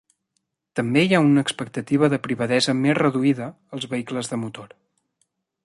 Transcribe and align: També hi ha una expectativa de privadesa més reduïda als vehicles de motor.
També 0.79 1.03
hi 1.07 1.11
ha 1.17 1.19
una 1.25 1.43
expectativa 1.47 2.09
de 2.13 2.19
privadesa 2.25 2.75
més 2.79 2.97
reduïda 3.01 3.51
als 3.77 3.87
vehicles 3.93 4.33
de 4.33 4.41
motor. 4.47 4.77